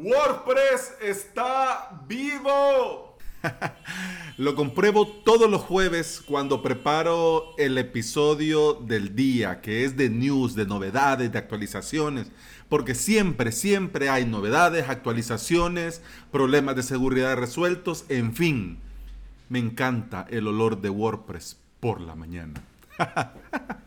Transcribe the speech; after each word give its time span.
WordPress 0.00 0.94
está 1.02 2.02
vivo. 2.06 3.18
Lo 4.36 4.54
compruebo 4.54 5.08
todos 5.08 5.50
los 5.50 5.62
jueves 5.62 6.22
cuando 6.24 6.62
preparo 6.62 7.56
el 7.58 7.76
episodio 7.78 8.74
del 8.74 9.16
día, 9.16 9.60
que 9.60 9.84
es 9.84 9.96
de 9.96 10.08
news, 10.08 10.54
de 10.54 10.66
novedades, 10.66 11.32
de 11.32 11.38
actualizaciones, 11.38 12.30
porque 12.68 12.94
siempre, 12.94 13.50
siempre 13.50 14.08
hay 14.08 14.24
novedades, 14.24 14.88
actualizaciones, 14.88 16.00
problemas 16.30 16.76
de 16.76 16.84
seguridad 16.84 17.36
resueltos, 17.36 18.04
en 18.08 18.34
fin. 18.36 18.78
Me 19.48 19.58
encanta 19.58 20.26
el 20.30 20.46
olor 20.46 20.80
de 20.80 20.90
WordPress 20.90 21.56
por 21.80 22.00
la 22.00 22.14
mañana. 22.14 22.62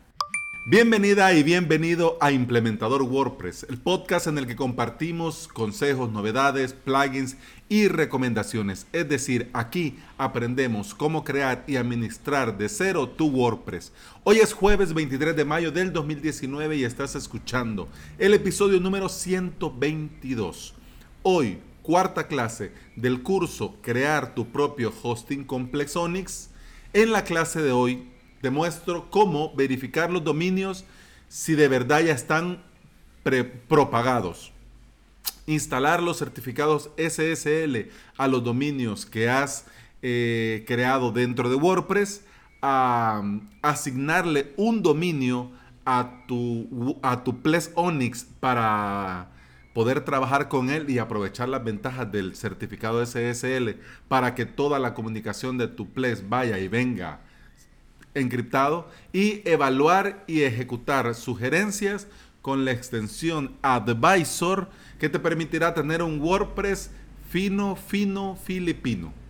Bienvenida 0.64 1.34
y 1.34 1.42
bienvenido 1.42 2.16
a 2.20 2.30
Implementador 2.30 3.02
WordPress, 3.02 3.66
el 3.68 3.78
podcast 3.78 4.28
en 4.28 4.38
el 4.38 4.46
que 4.46 4.54
compartimos 4.54 5.48
consejos, 5.48 6.12
novedades, 6.12 6.72
plugins 6.72 7.36
y 7.68 7.88
recomendaciones. 7.88 8.86
Es 8.92 9.08
decir, 9.08 9.50
aquí 9.54 9.98
aprendemos 10.18 10.94
cómo 10.94 11.24
crear 11.24 11.64
y 11.66 11.74
administrar 11.74 12.56
de 12.56 12.68
cero 12.68 13.08
tu 13.08 13.26
WordPress. 13.26 13.92
Hoy 14.22 14.38
es 14.38 14.52
jueves 14.52 14.94
23 14.94 15.34
de 15.34 15.44
mayo 15.44 15.72
del 15.72 15.92
2019 15.92 16.76
y 16.76 16.84
estás 16.84 17.16
escuchando 17.16 17.88
el 18.16 18.32
episodio 18.32 18.78
número 18.78 19.08
122. 19.08 20.74
Hoy, 21.24 21.58
cuarta 21.82 22.28
clase 22.28 22.70
del 22.94 23.24
curso 23.24 23.74
Crear 23.82 24.36
tu 24.36 24.52
propio 24.52 24.92
hosting 25.02 25.44
Onyx. 25.48 26.50
En 26.92 27.10
la 27.10 27.24
clase 27.24 27.60
de 27.62 27.72
hoy 27.72 28.11
te 28.42 28.50
muestro 28.50 29.08
cómo 29.08 29.54
verificar 29.54 30.10
los 30.10 30.24
dominios 30.24 30.84
si 31.28 31.54
de 31.54 31.68
verdad 31.68 32.00
ya 32.02 32.12
están 32.12 32.60
propagados. 33.68 34.52
Instalar 35.46 36.02
los 36.02 36.18
certificados 36.18 36.90
SSL 36.96 37.88
a 38.16 38.26
los 38.26 38.42
dominios 38.42 39.06
que 39.06 39.30
has 39.30 39.66
eh, 40.02 40.64
creado 40.66 41.12
dentro 41.12 41.48
de 41.48 41.54
WordPress. 41.54 42.24
asignarle 42.60 44.52
un 44.56 44.82
dominio 44.82 45.52
a 45.84 46.24
tu, 46.26 46.98
a 47.02 47.22
tu 47.22 47.42
Ples 47.42 47.70
Onyx 47.76 48.24
para 48.40 49.30
poder 49.72 50.04
trabajar 50.04 50.48
con 50.48 50.68
él 50.68 50.90
y 50.90 50.98
aprovechar 50.98 51.48
las 51.48 51.62
ventajas 51.62 52.10
del 52.10 52.34
certificado 52.34 53.04
SSL 53.04 53.76
para 54.08 54.34
que 54.34 54.46
toda 54.46 54.80
la 54.80 54.94
comunicación 54.94 55.58
de 55.58 55.68
tu 55.68 55.92
Ples 55.92 56.28
vaya 56.28 56.58
y 56.58 56.66
venga 56.66 57.20
encriptado 58.14 58.88
y 59.12 59.42
evaluar 59.48 60.24
y 60.26 60.42
ejecutar 60.42 61.14
sugerencias 61.14 62.08
con 62.42 62.64
la 62.64 62.72
extensión 62.72 63.56
Advisor 63.62 64.68
que 64.98 65.08
te 65.08 65.18
permitirá 65.18 65.74
tener 65.74 66.02
un 66.02 66.20
WordPress 66.20 66.90
fino, 67.30 67.76
fino, 67.76 68.36
filipino. 68.36 69.21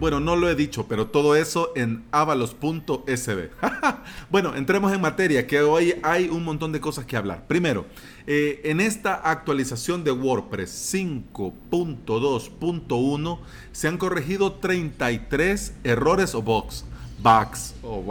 Bueno, 0.00 0.18
no 0.18 0.34
lo 0.34 0.48
he 0.48 0.54
dicho, 0.54 0.86
pero 0.88 1.08
todo 1.08 1.36
eso 1.36 1.72
en 1.76 2.04
avalos.sb. 2.10 3.50
bueno, 4.30 4.56
entremos 4.56 4.94
en 4.94 5.02
materia, 5.02 5.46
que 5.46 5.60
hoy 5.60 5.92
hay 6.02 6.30
un 6.30 6.42
montón 6.42 6.72
de 6.72 6.80
cosas 6.80 7.04
que 7.04 7.18
hablar. 7.18 7.46
Primero, 7.46 7.84
eh, 8.26 8.62
en 8.64 8.80
esta 8.80 9.16
actualización 9.16 10.02
de 10.02 10.12
WordPress 10.12 10.94
5.2.1 10.94 13.38
se 13.72 13.88
han 13.88 13.98
corregido 13.98 14.54
33 14.54 15.74
errores 15.84 16.34
o 16.34 16.40
bugs. 16.40 16.86
Bugs. 17.22 17.74
Oh, 17.82 18.02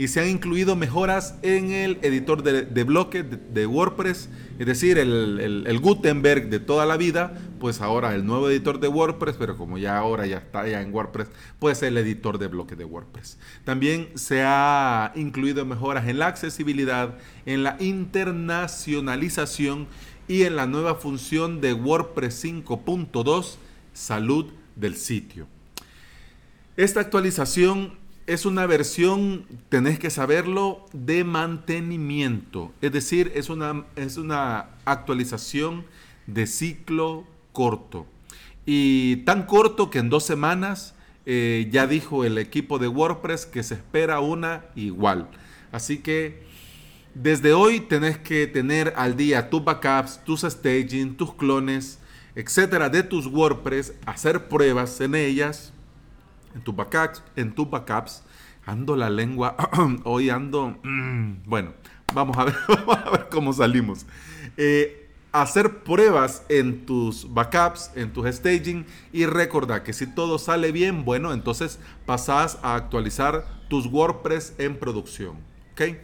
y 0.00 0.08
se 0.08 0.20
han 0.20 0.28
incluido 0.28 0.76
mejoras 0.76 1.34
en 1.42 1.72
el 1.72 1.98
editor 2.02 2.42
de, 2.42 2.84
bloques 2.84 3.22
de, 3.52 3.66
WordPress, 3.66 4.30
es 4.58 4.66
decir, 4.66 4.96
el, 4.96 5.78
Gutenberg 5.82 6.48
de 6.48 6.60
toda 6.60 6.86
la 6.86 6.96
vida, 6.96 7.34
pues 7.60 7.80
ahora 7.80 8.16
el 8.16 8.26
nuevo 8.26 8.50
editor 8.50 8.80
de 8.80 8.88
WordPress, 8.88 9.36
pero 9.38 9.56
como 9.56 9.78
ya 9.78 9.96
ahora 9.96 10.26
ya 10.26 10.38
está 10.38 10.66
ya 10.66 10.82
en 10.82 10.92
WordPress, 10.92 11.28
pues 11.60 11.80
el 11.84 11.96
editor 11.96 12.38
de 12.38 12.48
bloques 12.48 12.76
de 12.76 12.84
WordPress. 12.84 13.38
También 13.64 14.08
se 14.16 14.42
ha 14.42 15.12
incluido 15.14 15.64
mejoras 15.64 16.08
en 16.08 16.18
la 16.18 16.26
accesibilidad, 16.26 17.16
en 17.46 17.62
la 17.62 17.76
internacionalización 17.78 19.86
y 20.26 20.42
en 20.42 20.56
la 20.56 20.66
nueva 20.66 20.96
función 20.96 21.60
de 21.60 21.74
WordPress 21.74 22.44
5.2, 22.44 23.54
salud 23.92 24.46
del 24.74 24.96
sitio. 24.96 25.46
Esta 26.76 27.00
actualización 27.00 27.98
es 28.26 28.46
una 28.46 28.66
versión, 28.66 29.44
tenés 29.68 29.98
que 29.98 30.08
saberlo, 30.08 30.86
de 30.92 31.24
mantenimiento. 31.24 32.72
Es 32.80 32.92
decir, 32.92 33.32
es 33.34 33.50
una, 33.50 33.84
es 33.96 34.16
una 34.16 34.70
actualización 34.84 35.84
de 36.26 36.46
ciclo 36.46 37.26
corto. 37.52 38.06
Y 38.66 39.16
tan 39.24 39.46
corto 39.46 39.90
que 39.90 39.98
en 39.98 40.10
dos 40.10 40.24
semanas 40.24 40.94
eh, 41.26 41.68
ya 41.70 41.86
dijo 41.86 42.24
el 42.24 42.38
equipo 42.38 42.78
de 42.78 42.88
WordPress 42.88 43.46
que 43.46 43.62
se 43.62 43.74
espera 43.74 44.20
una 44.20 44.66
igual. 44.74 45.28
Así 45.72 45.98
que 45.98 46.42
desde 47.14 47.52
hoy 47.52 47.80
tenés 47.80 48.18
que 48.18 48.46
tener 48.46 48.94
al 48.96 49.16
día 49.16 49.50
tus 49.50 49.64
backups, 49.64 50.24
tus 50.24 50.42
staging, 50.42 51.16
tus 51.16 51.34
clones, 51.34 51.98
etcétera, 52.34 52.88
de 52.88 53.02
tus 53.02 53.26
WordPress, 53.26 53.94
hacer 54.06 54.48
pruebas 54.48 55.00
en 55.00 55.14
ellas 55.14 55.72
en 56.54 56.62
tus 56.62 56.74
backups, 56.74 57.22
en 57.36 57.52
tus 57.52 57.68
backups. 57.68 58.22
Ando 58.66 58.94
la 58.94 59.10
lengua, 59.10 59.56
hoy 60.04 60.30
ando, 60.30 60.78
bueno, 61.46 61.72
vamos 62.14 62.36
a 62.36 62.44
ver, 62.44 62.54
vamos 62.68 62.96
a 62.96 63.10
ver 63.10 63.28
cómo 63.30 63.52
salimos. 63.52 64.06
Eh, 64.56 64.99
hacer 65.32 65.82
pruebas 65.84 66.42
en 66.48 66.86
tus 66.86 67.32
backups, 67.32 67.90
en 67.94 68.12
tus 68.12 68.34
staging 68.34 68.84
y 69.12 69.26
recordar 69.26 69.82
que 69.82 69.92
si 69.92 70.06
todo 70.06 70.38
sale 70.38 70.72
bien, 70.72 71.04
bueno, 71.04 71.32
entonces 71.32 71.78
pasas 72.06 72.58
a 72.62 72.74
actualizar 72.74 73.46
tus 73.68 73.86
WordPress 73.86 74.54
en 74.58 74.76
producción. 74.76 75.36
¿ok? 75.72 75.96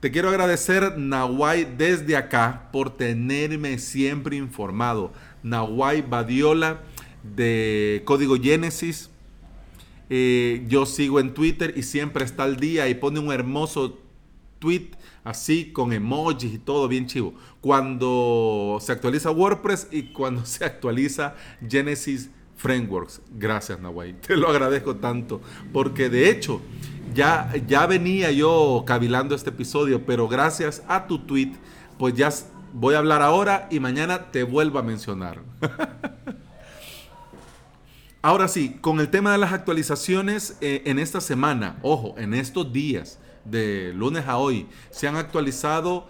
Te 0.00 0.10
quiero 0.10 0.30
agradecer, 0.30 0.98
Nawai, 0.98 1.76
desde 1.76 2.16
acá 2.16 2.68
por 2.72 2.90
tenerme 2.96 3.78
siempre 3.78 4.36
informado. 4.36 5.12
Nawai 5.42 6.02
Badiola 6.02 6.80
de 7.22 8.02
Código 8.04 8.36
Genesis 8.36 9.10
eh, 10.14 10.66
yo 10.68 10.84
sigo 10.84 11.20
en 11.20 11.32
Twitter 11.32 11.72
y 11.74 11.84
siempre 11.84 12.22
está 12.22 12.42
al 12.44 12.58
día 12.58 12.86
y 12.86 12.94
pone 12.94 13.18
un 13.18 13.32
hermoso 13.32 13.98
tweet 14.62 14.90
así 15.24 15.72
con 15.72 15.92
emojis 15.92 16.54
y 16.54 16.58
todo 16.58 16.86
bien 16.86 17.06
chivo. 17.06 17.34
Cuando 17.60 18.78
se 18.80 18.92
actualiza 18.92 19.32
WordPress 19.32 19.88
y 19.90 20.12
cuando 20.12 20.46
se 20.46 20.64
actualiza 20.64 21.34
Genesis 21.68 22.30
Frameworks. 22.56 23.20
Gracias, 23.32 23.80
Nawai. 23.80 24.20
Te 24.20 24.36
lo 24.36 24.48
agradezco 24.48 24.96
tanto. 24.96 25.40
Porque 25.72 26.08
de 26.08 26.30
hecho, 26.30 26.60
ya, 27.12 27.52
ya 27.66 27.86
venía 27.86 28.30
yo 28.30 28.84
cavilando 28.86 29.34
este 29.34 29.50
episodio, 29.50 30.06
pero 30.06 30.28
gracias 30.28 30.84
a 30.86 31.08
tu 31.08 31.18
tweet, 31.18 31.52
pues 31.98 32.14
ya 32.14 32.30
voy 32.72 32.94
a 32.94 32.98
hablar 32.98 33.20
ahora 33.20 33.66
y 33.68 33.80
mañana 33.80 34.30
te 34.30 34.44
vuelvo 34.44 34.78
a 34.78 34.82
mencionar. 34.82 35.40
Ahora 38.24 38.46
sí, 38.46 38.78
con 38.80 39.00
el 39.00 39.08
tema 39.08 39.32
de 39.32 39.38
las 39.38 39.52
actualizaciones 39.52 40.56
eh, 40.60 40.82
en 40.86 41.00
esta 41.00 41.20
semana, 41.20 41.80
ojo, 41.82 42.14
en 42.16 42.34
estos 42.34 42.72
días, 42.72 43.18
de 43.44 43.92
lunes 43.94 44.26
a 44.26 44.38
hoy, 44.38 44.66
se 44.90 45.08
han 45.08 45.16
actualizado 45.16 46.06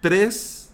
tres, 0.00 0.70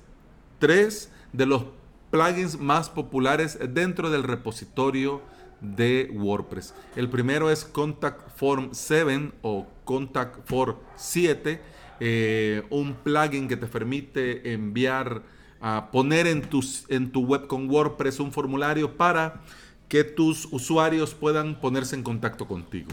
de 1.33 1.47
los 1.47 1.65
plugins 2.11 2.59
más 2.59 2.89
populares 2.89 3.59
dentro 3.71 4.11
del 4.11 4.23
repositorio 4.23 5.23
de 5.61 6.11
WordPress. 6.15 6.75
El 6.95 7.09
primero 7.09 7.51
es 7.51 7.65
Contact 7.65 8.37
Form 8.37 8.71
7 8.73 9.33
o 9.43 9.67
Contact 9.85 10.47
Form 10.47 10.77
7, 10.95 11.61
eh, 12.01 12.63
un 12.71 12.95
plugin 12.95 13.49
que 13.49 13.57
te 13.57 13.67
permite 13.67 14.53
enviar, 14.53 15.23
a 15.61 15.91
poner 15.93 16.27
en, 16.27 16.49
en 16.89 17.13
tu 17.13 17.25
web 17.25 17.47
con 17.47 17.71
WordPress 17.71 18.19
un 18.19 18.33
formulario 18.33 18.97
para 18.97 19.43
que 19.89 20.03
tus 20.03 20.49
usuarios 20.51 21.15
puedan 21.15 21.61
ponerse 21.61 21.95
en 21.95 22.03
contacto 22.03 22.49
contigo. 22.49 22.91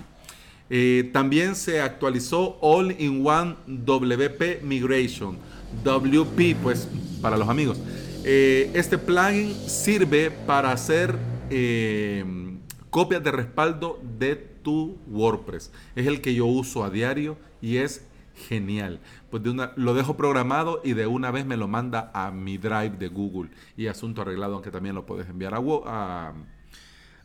Eh, 0.69 1.09
también 1.11 1.55
se 1.55 1.81
actualizó 1.81 2.57
All-in-One 2.61 3.55
WP 3.65 4.61
Migration, 4.63 5.37
WP, 5.83 6.55
pues 6.61 6.87
para 7.21 7.37
los 7.37 7.49
amigos. 7.49 7.79
Eh, 8.23 8.69
este 8.73 8.97
plugin 8.97 9.53
sirve 9.53 10.29
para 10.29 10.71
hacer 10.71 11.15
eh, 11.49 12.23
copias 12.89 13.23
de 13.23 13.31
respaldo 13.31 13.99
de 14.19 14.35
tu 14.35 14.97
WordPress. 15.07 15.71
Es 15.95 16.05
el 16.05 16.21
que 16.21 16.35
yo 16.35 16.45
uso 16.45 16.83
a 16.83 16.89
diario 16.89 17.37
y 17.61 17.77
es 17.77 18.05
genial. 18.47 18.99
Pues 19.29 19.43
de 19.43 19.49
una, 19.49 19.73
lo 19.75 19.93
dejo 19.93 20.15
programado 20.17 20.81
y 20.83 20.93
de 20.93 21.07
una 21.07 21.31
vez 21.31 21.45
me 21.45 21.57
lo 21.57 21.67
manda 21.67 22.11
a 22.13 22.31
mi 22.31 22.57
drive 22.57 22.91
de 22.97 23.07
Google 23.07 23.49
y 23.75 23.87
asunto 23.87 24.21
arreglado, 24.21 24.53
aunque 24.53 24.71
también 24.71 24.95
lo 24.95 25.05
puedes 25.05 25.27
enviar 25.29 25.53
a, 25.53 25.57
a 25.57 26.33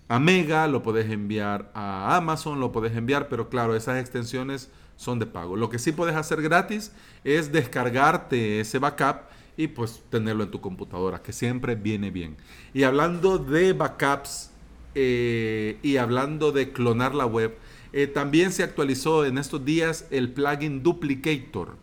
a 0.09 0.19
Mega, 0.19 0.67
lo 0.69 0.83
puedes 0.83 1.11
enviar 1.11 1.71
a 1.75 2.17
Amazon, 2.17 2.61
lo 2.61 2.73
puedes 2.73 2.97
enviar, 2.97 3.29
pero 3.29 3.49
claro, 3.49 3.75
esas 3.75 4.01
extensiones 4.01 4.71
son 4.97 5.19
de 5.19 5.27
pago. 5.27 5.57
Lo 5.57 5.71
que 5.71 5.79
sí 5.79 5.93
puedes 5.93 6.15
hacer 6.15 6.43
gratis 6.43 6.93
es 7.25 7.53
descargarte 7.53 8.61
ese 8.61 8.79
backup 8.79 9.23
y 9.57 9.69
pues 9.69 10.03
tenerlo 10.11 10.45
en 10.45 10.51
tu 10.51 10.61
computadora, 10.61 11.23
que 11.23 11.33
siempre 11.33 11.75
viene 11.75 12.11
bien. 12.11 12.37
Y 12.73 12.83
hablando 12.83 13.39
de 13.39 13.73
backups 13.73 14.51
eh, 14.95 15.79
y 15.83 15.97
hablando 15.97 16.53
de 16.53 16.73
clonar 16.73 17.15
la 17.15 17.27
web, 17.27 17.57
eh, 17.93 18.07
también 18.07 18.53
se 18.53 18.63
actualizó 18.63 19.25
en 19.25 19.39
estos 19.39 19.65
días 19.65 20.07
el 20.11 20.33
plugin 20.33 20.83
Duplicator. 20.83 21.77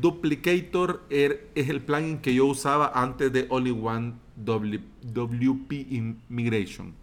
Duplicator 0.00 1.02
er, 1.10 1.48
es 1.54 1.68
el 1.68 1.80
plugin 1.80 2.18
que 2.18 2.34
yo 2.34 2.46
usaba 2.46 2.92
antes 2.94 3.32
de 3.32 3.46
Only 3.48 3.70
One 3.70 4.14
WP 4.36 5.72
Immigration. 5.90 6.94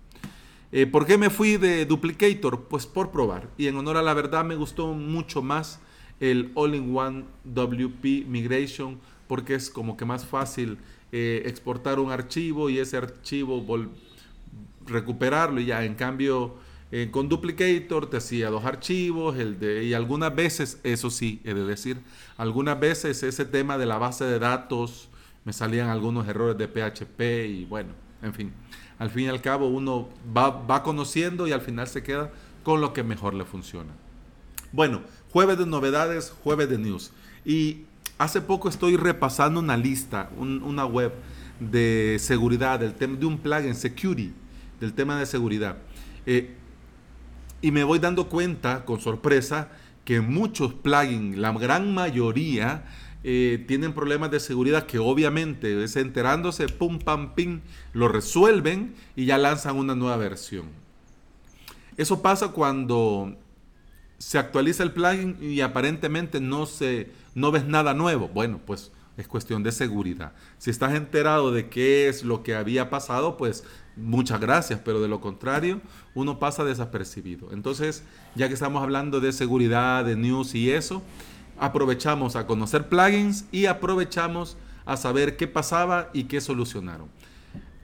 Eh, 0.77 0.85
¿Por 0.85 1.05
qué 1.05 1.17
me 1.17 1.29
fui 1.29 1.55
de 1.55 1.85
Duplicator? 1.85 2.63
Pues 2.63 2.85
por 2.85 3.09
probar. 3.09 3.47
Y 3.57 3.67
en 3.67 3.77
honor 3.77 3.95
a 3.95 4.01
la 4.01 4.13
verdad 4.13 4.43
me 4.43 4.57
gustó 4.57 4.87
mucho 4.87 5.41
más 5.41 5.79
el 6.19 6.51
All-in-One 6.53 7.23
WP 7.45 8.27
Migration 8.27 8.99
porque 9.29 9.55
es 9.55 9.69
como 9.69 9.95
que 9.95 10.03
más 10.03 10.25
fácil 10.25 10.77
eh, 11.13 11.43
exportar 11.45 11.97
un 11.97 12.11
archivo 12.11 12.69
y 12.69 12.79
ese 12.79 12.97
archivo 12.97 13.65
recuperarlo 14.85 15.61
y 15.61 15.67
ya. 15.67 15.85
En 15.85 15.95
cambio, 15.95 16.55
eh, 16.91 17.07
con 17.09 17.29
Duplicator 17.29 18.09
te 18.09 18.17
hacía 18.17 18.49
dos 18.49 18.65
archivos 18.65 19.37
el 19.37 19.57
de, 19.57 19.85
y 19.85 19.93
algunas 19.93 20.35
veces, 20.35 20.81
eso 20.83 21.09
sí, 21.09 21.39
he 21.45 21.53
de 21.53 21.63
decir, 21.63 21.99
algunas 22.35 22.77
veces 22.77 23.23
ese 23.23 23.45
tema 23.45 23.77
de 23.77 23.85
la 23.85 23.97
base 23.97 24.25
de 24.25 24.39
datos 24.39 25.07
me 25.45 25.53
salían 25.53 25.87
algunos 25.87 26.27
errores 26.27 26.57
de 26.57 26.67
PHP 26.67 27.21
y 27.47 27.63
bueno, 27.63 27.93
en 28.21 28.33
fin 28.33 28.53
al 28.97 29.09
fin 29.09 29.25
y 29.25 29.27
al 29.27 29.41
cabo 29.41 29.67
uno 29.67 30.09
va, 30.35 30.83
conociendo 30.83 31.47
y 31.47 31.51
al 31.51 31.61
final 31.61 31.87
se 31.87 32.03
queda 32.03 32.31
con 32.63 32.81
lo 32.81 32.93
que 32.93 33.03
mejor 33.03 33.33
le 33.33 33.45
funciona. 33.45 33.91
Bueno, 34.71 35.01
jueves 35.31 35.57
de 35.57 35.65
novedades, 35.65 36.33
jueves 36.43 36.69
de 36.69 36.77
news. 36.77 37.11
Y 37.45 37.81
hace 38.17 38.41
poco 38.41 38.69
estoy 38.69 38.97
repasando 38.97 39.59
una 39.59 39.77
lista, 39.77 40.29
una 40.37 40.85
web 40.85 41.13
de 41.59 42.17
seguridad, 42.19 42.79
del 42.79 42.93
tema 42.93 43.17
de 43.17 43.25
un 43.25 43.37
plugin, 43.37 43.75
security, 43.75 44.33
del 44.79 44.93
tema 44.93 45.19
de 45.19 45.25
seguridad. 45.25 45.77
Eh, 46.25 46.55
y 47.61 47.71
me 47.71 47.83
voy 47.83 47.99
dando 47.99 48.29
cuenta, 48.29 48.85
con 48.85 48.99
sorpresa, 48.99 49.69
que 50.03 50.21
muchos 50.21 50.73
plugins, 50.73 51.37
la 51.37 51.51
gran 51.53 51.93
mayoría, 51.93 52.85
eh, 53.27 53.65
tienen 53.67 53.93
problemas 53.93 54.29
de 54.29 54.39
seguridad 54.39 54.85
que 54.85 54.99
obviamente 54.99 55.83
es 55.83 55.95
enterándose, 55.95 56.67
pum, 56.69 56.99
pam, 56.99 57.33
pim, 57.33 57.61
lo 57.91 58.07
resuelven 58.07 58.93
y 59.15 59.25
ya 59.25 59.39
lanzan 59.39 59.77
una 59.77 59.95
nueva 59.95 60.17
versión. 60.17 60.67
Eso 61.97 62.21
pasa 62.21 62.49
cuando 62.49 63.35
se 64.19 64.37
actualiza 64.37 64.83
el 64.83 64.91
plugin 64.91 65.39
y 65.41 65.61
aparentemente 65.61 66.39
no, 66.39 66.67
se, 66.67 67.09
no 67.33 67.51
ves 67.51 67.65
nada 67.65 67.95
nuevo. 67.95 68.27
Bueno, 68.27 68.61
pues 68.63 68.91
es 69.17 69.27
cuestión 69.27 69.63
de 69.63 69.71
seguridad. 69.71 70.33
Si 70.59 70.69
estás 70.69 70.93
enterado 70.93 71.51
de 71.51 71.67
qué 71.67 72.07
es 72.07 72.23
lo 72.23 72.43
que 72.43 72.53
había 72.53 72.91
pasado, 72.91 73.37
pues 73.37 73.63
muchas 73.95 74.39
gracias, 74.39 74.81
pero 74.85 75.01
de 75.01 75.07
lo 75.07 75.19
contrario, 75.19 75.81
uno 76.13 76.37
pasa 76.37 76.63
desapercibido. 76.63 77.51
Entonces, 77.51 78.03
ya 78.35 78.49
que 78.49 78.53
estamos 78.53 78.83
hablando 78.83 79.19
de 79.19 79.31
seguridad, 79.31 80.05
de 80.05 80.15
news 80.15 80.53
y 80.53 80.69
eso, 80.69 81.01
aprovechamos 81.59 82.35
a 82.35 82.47
conocer 82.47 82.89
plugins 82.89 83.45
y 83.51 83.65
aprovechamos 83.65 84.57
a 84.85 84.97
saber 84.97 85.37
qué 85.37 85.47
pasaba 85.47 86.09
y 86.13 86.25
qué 86.25 86.41
solucionaron. 86.41 87.09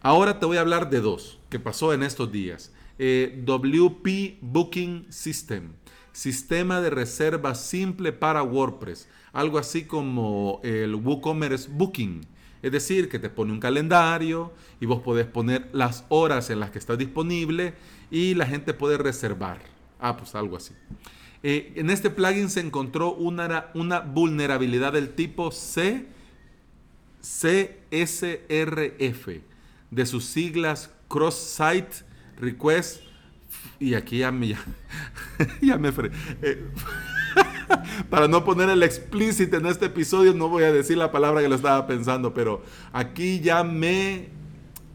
Ahora 0.02 0.40
te 0.40 0.46
voy 0.46 0.58
a 0.58 0.62
hablar 0.62 0.90
de 0.90 1.00
dos 1.00 1.40
que 1.50 1.60
pasó 1.60 1.94
en 1.94 2.04
estos 2.04 2.32
días. 2.32 2.72
Eh, 2.98 3.42
WP 3.46 4.40
Booking 4.42 5.08
System, 5.10 5.74
sistema 6.12 6.82
de 6.82 6.90
reserva 6.90 7.56
simple 7.56 8.12
para 8.12 8.44
WordPress, 8.44 9.08
algo 9.34 9.58
así 9.58 9.86
como 9.86 10.60
el 10.64 10.96
WooCommerce 10.96 11.70
Booking. 11.72 12.22
Es 12.62 12.72
decir, 12.72 13.10
que 13.10 13.18
te 13.18 13.30
pone 13.30 13.52
un 13.52 13.60
calendario 13.60 14.52
y 14.80 14.86
vos 14.86 15.02
podés 15.02 15.26
poner 15.26 15.70
las 15.74 16.06
horas 16.10 16.50
en 16.50 16.60
las 16.60 16.70
que 16.70 16.78
estás 16.80 16.98
disponible 16.98 17.74
y 18.12 18.36
la 18.36 18.46
gente 18.46 18.74
puede 18.74 18.98
reservar. 18.98 19.60
Ah, 20.02 20.18
pues 20.18 20.34
algo 20.34 20.58
así. 20.58 20.74
Eh, 21.44 21.74
en 21.76 21.92
este 21.92 22.10
plugin 22.10 22.50
se 22.50 22.60
encontró 22.60 23.14
una, 23.14 23.68
una 23.76 24.00
vulnerabilidad 24.00 24.94
del 24.94 25.14
tipo 25.14 25.52
C, 25.52 26.08
CSRF, 27.22 27.68
de 29.92 30.06
sus 30.08 30.26
siglas 30.26 30.92
Cross 31.08 31.36
Site 31.36 32.04
Request. 32.40 33.04
Y 33.80 33.94
aquí 33.94 34.20
ya 34.20 34.32
me, 34.32 34.56
ya, 35.62 35.78
me 35.78 35.90
eh, 36.42 36.66
para 38.10 38.28
no 38.28 38.44
poner 38.44 38.70
el 38.70 38.82
explícito 38.82 39.58
en 39.58 39.68
este 39.68 39.86
episodio, 39.86 40.34
no 40.34 40.50
voy 40.50 40.64
a 40.64 40.72
decir 40.72 40.98
la 40.98 41.12
palabra 41.12 41.42
que 41.42 41.50
lo 41.50 41.56
estaba 41.56 41.86
pensando, 41.86 42.34
pero 42.34 42.64
aquí 42.92 43.40
ya 43.40 43.64
me 43.64 44.30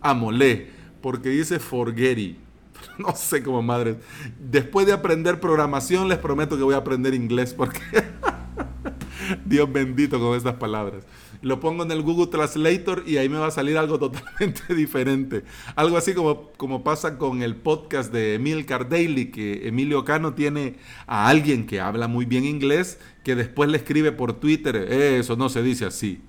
amolé, 0.01 0.71
porque 1.01 1.29
dice 1.29 1.61
forgetty. 1.61 2.46
no 2.99 3.15
sé 3.15 3.43
cómo 3.43 3.63
madre. 3.63 3.99
Después 4.39 4.87
de 4.87 4.93
aprender 4.93 5.41
programación, 5.41 6.09
les 6.09 6.19
prometo 6.19 6.57
que 6.57 6.63
voy 6.63 6.75
a 6.75 6.79
aprender 6.79 7.15
inglés 7.15 7.55
porque 7.55 7.81
Dios 9.45 9.71
bendito 9.73 10.19
con 10.21 10.37
estas 10.37 10.55
palabras. 10.55 11.05
Lo 11.43 11.61
pongo 11.61 11.85
en 11.85 11.93
el 11.93 12.03
Google 12.03 12.29
Translator 12.29 13.05
y 13.07 13.19
ahí 13.19 13.29
me 13.29 13.39
va 13.39 13.49
a 13.49 13.51
salir 13.51 13.77
algo 13.77 13.99
totalmente 14.01 14.75
diferente. 14.75 15.45
Algo 15.75 15.97
así 15.97 16.15
como, 16.15 16.51
como 16.57 16.83
pasa 16.83 17.19
con 17.19 17.43
el 17.43 17.57
podcast 17.57 18.13
de 18.13 18.35
Emil 18.35 18.67
Daily, 18.67 19.31
que 19.31 19.69
Emilio 19.69 20.05
Cano 20.05 20.35
tiene 20.35 20.77
a 21.07 21.29
alguien 21.29 21.67
que 21.67 21.81
habla 21.81 22.09
muy 22.09 22.25
bien 22.25 22.45
inglés, 22.45 22.99
que 23.23 23.35
después 23.35 23.71
le 23.71 23.79
escribe 23.79 24.13
por 24.13 24.35
Twitter, 24.35 24.77
eso 24.77 25.37
no 25.37 25.49
se 25.49 25.63
dice 25.63 25.85
así. 25.85 26.23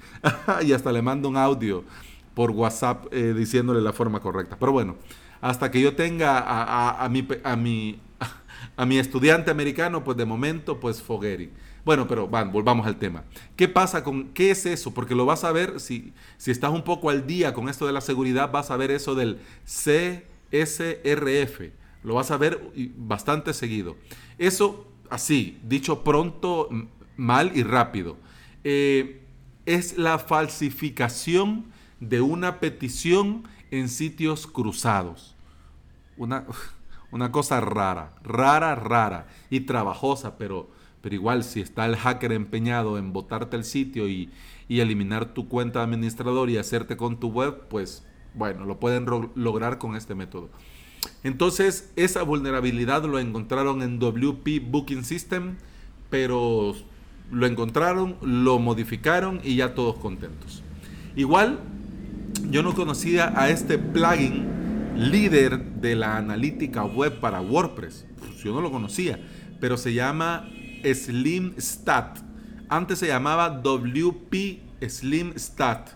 y 0.66 0.74
hasta 0.74 0.92
le 0.92 1.02
manda 1.02 1.30
un 1.30 1.38
audio 1.38 1.84
por 2.34 2.52
WhatsApp 2.52 3.08
eh, 3.12 3.34
diciéndole 3.36 3.82
la 3.82 3.94
forma 3.94 4.20
correcta. 4.20 4.58
Pero 4.60 4.72
bueno, 4.72 4.98
hasta 5.42 5.72
que 5.72 5.82
yo 5.82 5.96
tenga 5.96 6.44
a, 7.04 7.10
mi, 7.10 7.28
a, 7.44 7.56
mi, 7.56 8.00
a 8.78 8.86
mi 8.86 8.98
estudiante 8.98 9.52
americano, 9.52 10.04
pues 10.04 10.18
de 10.18 10.26
momento, 10.26 10.80
pues 10.80 11.02
Fogueri. 11.02 11.52
Bueno, 11.86 12.06
pero 12.06 12.28
van, 12.28 12.52
volvamos 12.52 12.86
al 12.86 12.98
tema. 12.98 13.24
¿Qué 13.56 13.70
pasa 13.70 14.04
con, 14.04 14.30
qué 14.34 14.52
es 14.52 14.66
eso? 14.66 14.94
Porque 14.94 15.16
lo 15.16 15.26
vas 15.26 15.46
a 15.46 15.54
ver, 15.54 15.80
si, 15.80 16.12
si 16.38 16.52
estás 16.52 16.72
un 16.72 16.84
poco 16.84 17.10
al 17.10 17.26
día 17.26 17.54
con 17.54 17.70
esto 17.70 17.88
de 17.88 17.94
la 17.94 18.02
seguridad, 18.02 18.52
vas 18.52 18.72
a 18.72 18.78
ver 18.78 18.92
eso 18.92 19.16
del 19.16 19.40
CSRF. 19.64 21.62
Lo 22.04 22.16
vas 22.16 22.32
a 22.32 22.38
ver 22.38 22.62
bastante 22.98 23.54
seguido. 23.54 23.96
Eso, 24.38 24.86
así, 25.10 25.60
dicho 25.64 26.04
pronto, 26.04 26.68
mal 27.16 27.52
y 27.56 27.64
rápido. 27.64 28.18
Eh, 28.66 29.22
es 29.66 29.98
la 29.98 30.20
falsificación 30.20 31.66
de 32.00 32.22
una 32.22 32.60
petición 32.60 33.48
en 33.72 33.90
sitios 33.90 34.48
cruzados. 34.48 35.36
Una, 36.18 36.46
una 37.12 37.32
cosa 37.32 37.62
rara, 37.62 38.14
rara, 38.24 38.76
rara 38.76 39.28
y 39.50 39.62
trabajosa, 39.62 40.38
pero, 40.38 40.70
pero 41.02 41.16
igual 41.16 41.44
si 41.44 41.62
está 41.62 41.86
el 41.86 41.96
hacker 41.96 42.32
empeñado 42.32 42.98
en 42.98 43.14
botarte 43.14 43.56
el 43.56 43.64
sitio 43.64 44.08
y, 44.08 44.30
eliminar 44.70 45.34
tu 45.34 45.48
cuenta 45.48 45.80
de 45.80 45.86
administrador 45.86 46.50
y 46.50 46.58
hacerte 46.58 46.98
con 46.98 47.22
tu 47.22 47.30
web, 47.30 47.68
pues 47.70 48.04
bueno, 48.34 48.66
lo 48.66 48.82
pueden 48.82 49.06
lograr 49.36 49.78
con 49.78 49.96
este 49.96 50.14
método. 50.14 50.50
Entonces, 51.24 51.92
esa 51.96 52.24
vulnerabilidad 52.24 53.06
lo 53.06 53.18
encontraron 53.18 53.82
en 53.82 53.98
WP 53.98 54.60
Booking 54.70 55.06
System, 55.06 55.56
pero 56.10 56.76
lo 57.32 57.46
encontraron, 57.46 58.18
lo 58.22 58.60
modificaron 58.60 59.40
y 59.42 59.56
ya 59.56 59.74
todos 59.74 59.96
contentos. 59.98 60.64
Igual 61.16 61.60
yo 62.50 62.64
no 62.64 62.74
conocía 62.74 63.34
a 63.36 63.50
este 63.50 63.78
plugin 63.78 64.58
líder 64.96 65.64
de 65.64 65.96
la 65.96 66.18
analítica 66.18 66.84
web 66.84 67.20
para 67.20 67.42
WordPress. 67.42 68.06
Pues, 68.18 68.38
yo 68.44 68.54
no 68.54 68.62
lo 68.62 68.72
conocía, 68.72 69.20
pero 69.60 69.78
se 69.78 69.94
llama 69.94 70.50
Slim 70.84 71.54
Stat. 71.58 72.20
Antes 72.70 73.00
se 73.00 73.08
llamaba 73.08 73.50
WP 73.50 74.36
Slim 74.88 75.34
Stat. 75.38 75.90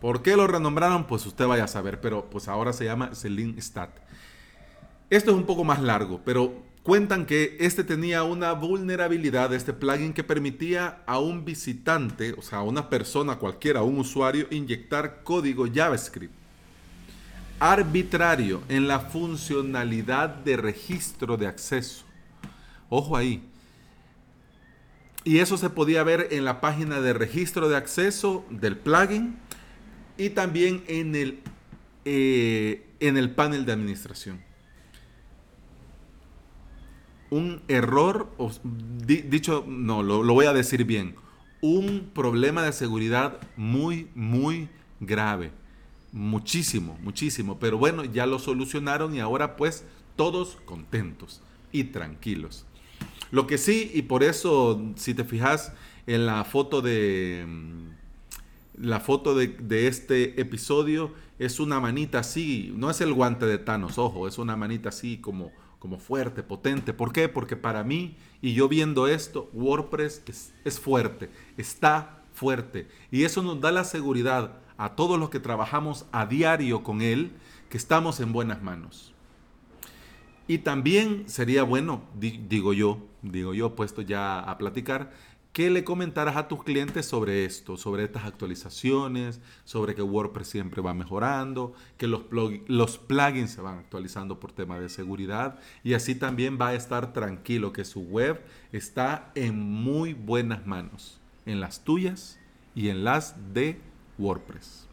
¿Por 0.00 0.22
qué 0.22 0.36
lo 0.36 0.46
renombraron? 0.46 1.06
Pues 1.06 1.26
usted 1.26 1.46
vaya 1.46 1.64
a 1.64 1.68
saber, 1.68 2.00
pero 2.00 2.30
pues 2.30 2.48
ahora 2.48 2.72
se 2.72 2.84
llama 2.86 3.14
Slim 3.14 3.58
Stat. 3.58 3.90
Esto 5.10 5.32
es 5.32 5.36
un 5.36 5.44
poco 5.44 5.64
más 5.64 5.82
largo, 5.82 6.20
pero 6.24 6.62
Cuentan 6.82 7.26
que 7.26 7.56
este 7.60 7.84
tenía 7.84 8.22
una 8.22 8.52
vulnerabilidad, 8.52 9.52
este 9.52 9.72
plugin 9.72 10.14
que 10.14 10.24
permitía 10.24 11.02
a 11.06 11.18
un 11.18 11.44
visitante, 11.44 12.32
o 12.32 12.42
sea, 12.42 12.58
a 12.58 12.62
una 12.62 12.88
persona 12.88 13.36
cualquiera, 13.36 13.80
a 13.80 13.82
un 13.84 13.98
usuario, 13.98 14.46
inyectar 14.50 15.22
código 15.22 15.66
JavaScript 15.72 16.40
arbitrario 17.60 18.62
en 18.70 18.88
la 18.88 18.98
funcionalidad 18.98 20.30
de 20.30 20.56
registro 20.56 21.36
de 21.36 21.46
acceso. 21.46 22.04
Ojo 22.88 23.16
ahí. 23.16 23.46
Y 25.22 25.38
eso 25.38 25.58
se 25.58 25.68
podía 25.68 26.02
ver 26.02 26.28
en 26.30 26.46
la 26.46 26.62
página 26.62 27.00
de 27.02 27.12
registro 27.12 27.68
de 27.68 27.76
acceso 27.76 28.46
del 28.48 28.78
plugin 28.78 29.38
y 30.16 30.30
también 30.30 30.82
en 30.88 31.14
el, 31.14 31.40
eh, 32.06 32.86
en 32.98 33.18
el 33.18 33.30
panel 33.30 33.66
de 33.66 33.72
administración. 33.72 34.49
Un 37.30 37.62
error, 37.68 38.28
dicho, 39.06 39.64
no, 39.66 40.02
lo, 40.02 40.22
lo 40.22 40.34
voy 40.34 40.46
a 40.46 40.52
decir 40.52 40.84
bien, 40.84 41.14
un 41.60 42.10
problema 42.12 42.62
de 42.62 42.72
seguridad 42.72 43.38
muy, 43.56 44.08
muy 44.14 44.68
grave. 45.00 45.52
Muchísimo, 46.12 46.98
muchísimo. 47.02 47.58
Pero 47.58 47.78
bueno, 47.78 48.04
ya 48.04 48.26
lo 48.26 48.38
solucionaron 48.38 49.14
y 49.14 49.20
ahora 49.20 49.56
pues 49.56 49.84
todos 50.16 50.58
contentos 50.64 51.40
y 51.72 51.84
tranquilos. 51.84 52.66
Lo 53.30 53.46
que 53.46 53.58
sí, 53.58 53.90
y 53.94 54.02
por 54.02 54.22
eso, 54.24 54.82
si 54.96 55.14
te 55.14 55.24
fijas 55.24 55.72
en 56.06 56.26
la 56.26 56.44
foto 56.44 56.82
de 56.82 57.44
mm, 57.46 57.90
la 58.82 58.98
foto 58.98 59.34
de, 59.34 59.48
de, 59.48 59.86
este 59.86 60.40
episodio, 60.40 61.12
es 61.38 61.60
una 61.60 61.80
manita 61.80 62.20
así, 62.20 62.72
no 62.76 62.90
es 62.90 63.00
el 63.00 63.12
guante 63.12 63.46
de 63.46 63.58
Thanos, 63.58 63.98
ojo, 63.98 64.26
es 64.26 64.38
una 64.38 64.56
manita 64.56 64.88
así 64.88 65.18
como, 65.18 65.52
como 65.80 65.98
fuerte, 65.98 66.44
potente. 66.44 66.92
¿Por 66.92 67.12
qué? 67.12 67.28
Porque 67.28 67.56
para 67.56 67.82
mí, 67.82 68.16
y 68.40 68.54
yo 68.54 68.68
viendo 68.68 69.08
esto, 69.08 69.50
WordPress 69.52 70.22
es, 70.26 70.54
es 70.64 70.78
fuerte, 70.78 71.30
está 71.56 72.22
fuerte. 72.32 72.86
Y 73.10 73.24
eso 73.24 73.42
nos 73.42 73.60
da 73.60 73.72
la 73.72 73.82
seguridad 73.82 74.58
a 74.76 74.94
todos 74.94 75.18
los 75.18 75.30
que 75.30 75.40
trabajamos 75.40 76.06
a 76.12 76.26
diario 76.26 76.84
con 76.84 77.02
él, 77.02 77.32
que 77.68 77.76
estamos 77.76 78.20
en 78.20 78.32
buenas 78.32 78.62
manos. 78.62 79.12
Y 80.46 80.58
también 80.58 81.28
sería 81.28 81.62
bueno, 81.62 82.02
digo 82.18 82.72
yo, 82.72 82.98
digo 83.22 83.54
yo, 83.54 83.76
puesto 83.76 84.02
ya 84.02 84.40
a 84.40 84.58
platicar, 84.58 85.12
que 85.52 85.68
le 85.68 85.82
comentaras 85.82 86.36
a 86.36 86.46
tus 86.46 86.62
clientes 86.62 87.06
sobre 87.06 87.44
esto, 87.44 87.76
sobre 87.76 88.04
estas 88.04 88.24
actualizaciones, 88.24 89.40
sobre 89.64 89.94
que 89.94 90.02
WordPress 90.02 90.48
siempre 90.48 90.80
va 90.80 90.94
mejorando, 90.94 91.72
que 91.96 92.06
los 92.06 92.98
plugins 92.98 93.50
se 93.50 93.60
van 93.60 93.78
actualizando 93.78 94.38
por 94.38 94.52
tema 94.52 94.78
de 94.78 94.88
seguridad 94.88 95.58
y 95.82 95.94
así 95.94 96.14
también 96.14 96.58
va 96.60 96.68
a 96.68 96.74
estar 96.74 97.12
tranquilo 97.12 97.72
que 97.72 97.84
su 97.84 98.02
web 98.02 98.40
está 98.72 99.32
en 99.34 99.58
muy 99.58 100.14
buenas 100.14 100.66
manos, 100.66 101.20
en 101.46 101.60
las 101.60 101.82
tuyas 101.82 102.38
y 102.74 102.88
en 102.88 103.02
las 103.02 103.52
de 103.52 103.80
WordPress. 104.18 104.89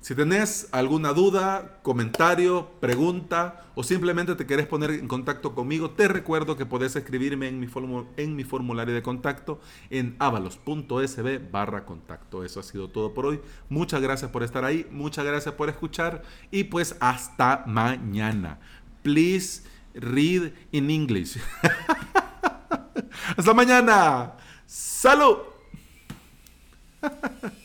Si 0.00 0.14
tenés 0.14 0.68
alguna 0.72 1.12
duda, 1.12 1.78
comentario, 1.82 2.70
pregunta 2.80 3.66
o 3.74 3.82
simplemente 3.82 4.34
te 4.34 4.46
querés 4.46 4.66
poner 4.66 4.92
en 4.92 5.06
contacto 5.06 5.54
conmigo, 5.54 5.90
te 5.90 6.08
recuerdo 6.08 6.56
que 6.56 6.64
podés 6.64 6.96
escribirme 6.96 7.48
en 7.48 7.60
mi, 7.60 7.68
en 8.16 8.34
mi 8.34 8.44
formulario 8.44 8.94
de 8.94 9.02
contacto 9.02 9.60
en 9.90 10.16
avalos.sb 10.18 11.50
barra 11.50 11.84
contacto. 11.84 12.44
Eso 12.44 12.60
ha 12.60 12.62
sido 12.62 12.88
todo 12.88 13.12
por 13.12 13.26
hoy. 13.26 13.40
Muchas 13.68 14.00
gracias 14.00 14.30
por 14.30 14.42
estar 14.42 14.64
ahí, 14.64 14.86
muchas 14.90 15.26
gracias 15.26 15.54
por 15.54 15.68
escuchar 15.68 16.22
y 16.50 16.64
pues 16.64 16.96
hasta 17.00 17.64
mañana. 17.66 18.58
Please 19.02 19.64
read 19.92 20.52
in 20.72 20.90
English. 20.90 21.38
hasta 23.36 23.52
mañana. 23.52 24.32
Salud. 24.66 25.36